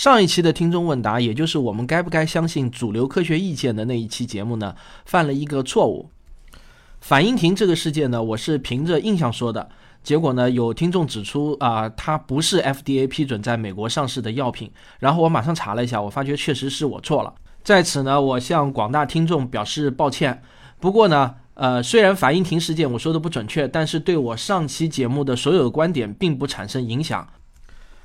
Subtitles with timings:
[0.00, 6.08] 上一期的听众问答，也就是我们该不该相信主流科学意见的那一期节目呢，犯了一个错误。
[7.02, 9.68] 反应停这个事件呢，我是凭着印象说的，
[10.02, 14.72] 结果呢，有听众指出啊，它不是 FDA 批准在美国上市的药品。
[15.00, 17.34] 然后我马上查了一下，我发觉确实是我错了。
[17.62, 20.42] 在此呢，我向广大听众表示抱歉。
[20.78, 27.28] 不过呢，呃，虽然反应停事件我说的不准确，但是对我上期节目的所有观点并不产生影响。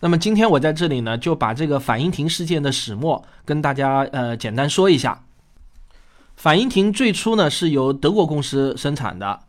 [0.00, 5.24] 那么今天我在这里呢，就把这个反应停事件的始末跟大家呃简单说一下。
[6.36, 9.40] 反应停最初呢是由德国公司生产的，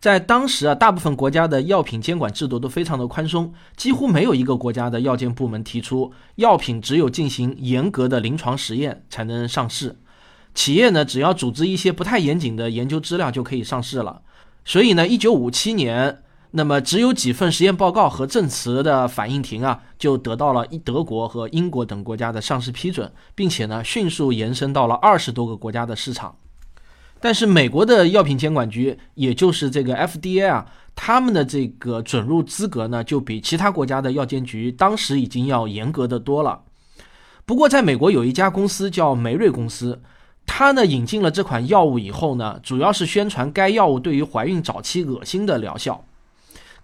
[0.00, 9.94] 在当时啊，大部分国家的药品监管制度都非常的宽松，几乎没有一个国家的药监部门提出药品只有进行严格的临床实验才能上市，
[10.54, 14.22] 企业呢只要组织一些不太严谨的研究资料就可以上市了。
[14.64, 16.22] 所以呢，一九五七年。
[16.50, 26.34] 那么只有几份实验报告和证词的反应停啊，就得到了德国和英国等国家的上市批准，并且呢迅速延伸到了二十多个国家的市场。
[27.20, 36.60] 但是美国的药品监管局，也就是这个 FDA 啊，他们的这个准入资格呢，就比其他国家的药监局当时已经要严格的多了。
[37.44, 40.00] 不过在美国有一家公司叫梅瑞公司，
[40.46, 46.04] 它呢引进了这款药物以后呢，主要是宣传该药物对于怀孕早期恶心的疗效。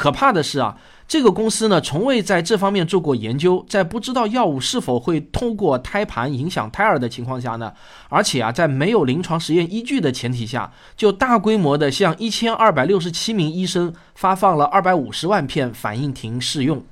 [0.00, 7.70] 可怕的是啊，这个公司呢，从未在这方面做过研究，在不知道药物是否会通过胎盘影响胎儿的情况下呢，
[8.08, 16.82] 而且啊，在没有临床实验依据的前提下，就大规模的向一千二百六十七名医生发放了二百五十万片反应停试用。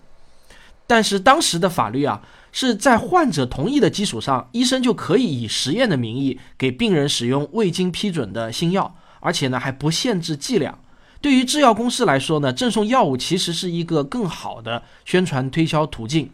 [0.86, 2.20] 但是当时的法律啊，
[2.52, 10.78] 是在患者同意的基础上，医生就可以以实验的名义给病人使用未经批准的新药，而且呢，还不限制剂量。
[11.20, 16.30] 对于制药公司来说呢，赠送药物其实是一个更好的宣传推销途径。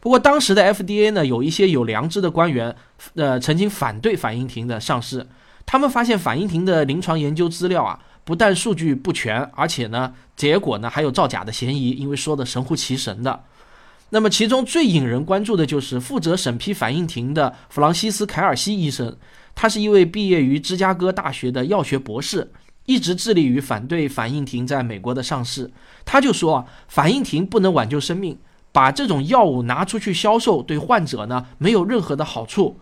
[0.00, 2.74] 不过当时的 FDA 呢，有一些有良知的官员，
[3.14, 5.26] 呃，曾经反对反应停的上市。
[5.64, 13.42] 他们发现反应停的临床研究资料啊，不但数据不全，而且呢，结果呢还有造假的嫌疑，因为说的神乎其神的。
[14.10, 19.16] 那么其中最引人关注的就是负责审批反应停的弗朗西斯·凯尔西医生，
[19.56, 22.52] 他是一位毕业于芝加哥大学的药学博士。
[22.86, 25.70] 一直致力于反对反应停在美国的上市，
[26.04, 28.38] 他就说啊，反应停不能挽救生命，
[28.72, 32.78] 把这种药物拿出去销售对患者呢没有任何的好处。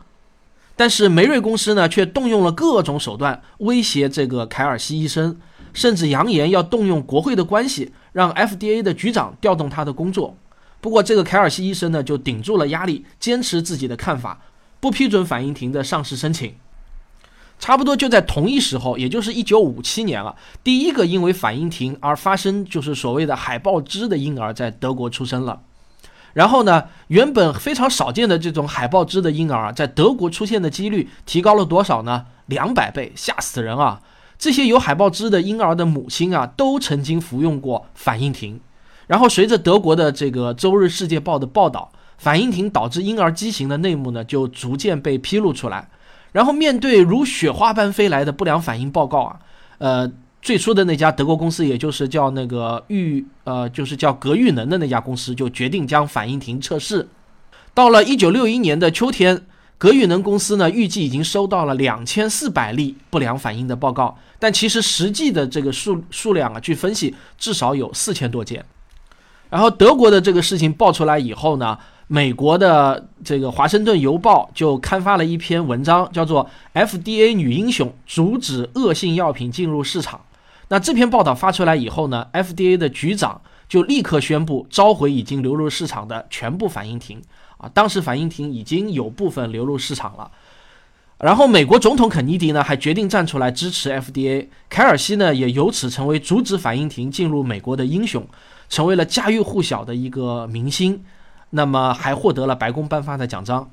[0.77, 5.39] 但是梅瑞公司呢却动用了各种手段威胁这个凯尔西医生，
[5.73, 10.37] 甚至扬言要动用国会的关系，让 FDA 的局长调动他的工作。
[10.81, 14.41] 不过这个凯尔西医生呢就顶住了压力，坚持自己的看法，
[14.81, 16.55] 不批准反应停的上市申请。
[17.59, 25.61] 差不多就在同一时候，也就是一九五七年了，第一个因为反应停而发生就是所谓的海豹肢的婴儿在德国出生了。
[26.35, 32.27] 然后呢，原本非常少见的这种海豹肢的婴儿啊，在德国出现的几率提高了多少呢？
[32.47, 34.01] 两百倍，吓死人啊！
[34.37, 38.61] 这些有海豹肢的婴儿的母亲啊，都曾经服用过反应停。
[39.07, 45.89] 然后随着德国的这个《周日世界报》的报道，反应停导致婴儿畸形的内幕呢，就逐渐被披露出来。
[46.35, 49.39] 然后面对如雪花般飞来的不良反应报告啊，
[49.79, 50.13] 呃，
[50.43, 57.09] 最初的那家德国公司，也就是叫那个玉，呃，就是叫格玉能的那家公司，就决定将反应停测试。
[57.73, 59.47] 到了一九六一年的秋天，
[59.79, 68.65] 格玉能公司呢，预计已经收到了两千四百例不良反应的报告，但其实实际的这个数数量啊，据分析至少有四千多件。
[69.49, 71.79] 然后德国的这个事情爆出来以后呢？
[72.07, 76.49] 美国的这个《华盛顿邮报》就刊发了一篇文章，叫做
[76.87, 80.21] 《FDA 女英雄阻止恶性药品进入市场》。
[80.69, 87.23] 那这篇报道发出来以后呢，FDA 的局长就立刻宣布召回已经流入市场的全部反应停。
[87.57, 90.31] 啊，当时反应停已经有部分流入市场了。
[91.19, 98.27] 然后美国总统肯尼迪呢还决定站出来支持 FDA，凯尔西呢也由此成为阻止反应停进入美国的英雄，
[98.69, 101.03] 成为了家喻户晓的一个明星。
[101.55, 103.71] 那么还获得了白宫颁发的奖章。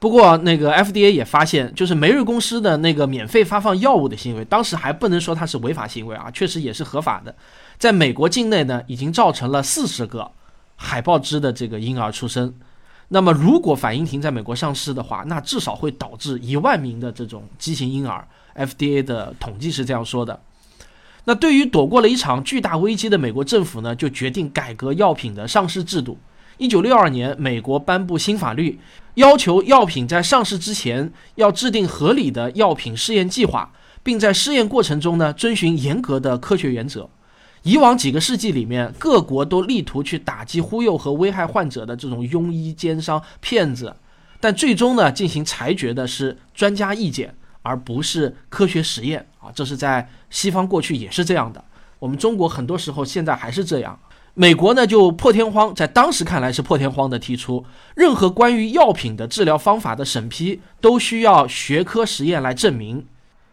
[0.00, 7.32] 不过，那个 FDA 也发现，就是梅瑞公司的那个免费发放药物的行为，当时还不能说它是违法行为啊，确实也是合法的。
[7.78, 10.32] 在美国境内呢，已经造成了四十个
[10.74, 12.52] 海豹肢的这个婴儿出生。
[13.08, 18.26] 那么，如果反应停在美国上市的话，那至少会导致一万名的这种畸形婴儿。
[18.56, 20.40] FDA 的统计是这样说的。
[21.24, 26.18] 那对于躲过了一场巨大危机的美国政府呢，就决定改革药品的上市制度。
[26.58, 28.78] 一九六二年，美国颁布新法律，
[29.14, 33.72] 要求药品在上市之前要制定合理的药品试验计划，
[34.02, 37.08] 并在试验过程中呢遵循严格的科学原则。
[37.62, 43.94] 以往几个世纪里面，各国都力图去打击、忽悠和危害患者的这种庸医、奸商、骗子，
[44.40, 47.32] 但最终呢，进行裁决的是专家意见，
[47.62, 49.50] 而不是科学实验啊。
[49.54, 51.64] 这是在西方过去也是这样的，
[52.00, 53.98] 我们中国很多时候现在还是这样。
[54.34, 63.06] 美国呢就破天荒，在当时看来是破天荒的提出，任何关于药品的治疗方法的审批都需要学科实验来证明。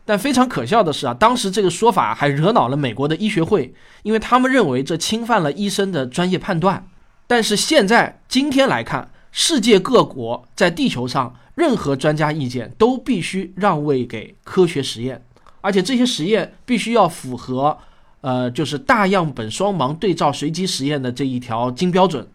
[0.06, 3.74] 但非常可笑的是啊，当时这个说法还惹恼了美国的医学会，
[4.04, 6.88] 因为他们认为这侵犯了医生的专业判断。
[7.28, 15.24] 但是现在今天来看，世界各国在地球上任何专家意见都必须让位给科学实验，
[15.62, 17.78] 而且这些实验必须要符合，
[18.22, 22.28] 呃，就是大样本双盲对照随机实验的这一条金标准。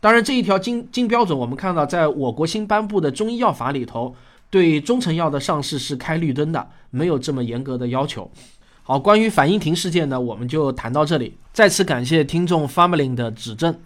[0.00, 4.14] 当然，这一条金金标准，我们看到在我国新颁布的中医药法里头。
[4.48, 8.30] 对中成药的上市是开绿灯的，没有这么严格的要求。
[8.84, 11.36] 好，关于反应停事件呢，我们就谈到这里。
[11.52, 13.76] 再次感谢听众 Family 的指正。